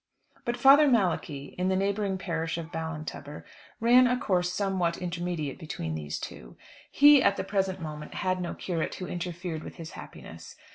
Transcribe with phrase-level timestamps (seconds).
[0.45, 3.43] But Father Malachi, in the neighbouring parish of Ballintubber,
[3.79, 6.57] ran a course somewhat intermediate between these two.
[6.89, 10.55] He, at the present moment, had no curate who interfered with his happiness.